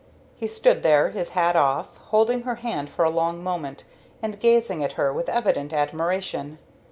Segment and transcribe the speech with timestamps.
[0.35, 3.83] He stood there, his hat off, holding her hand for a long moment,
[4.19, 6.57] and gazing at her with evident admiration.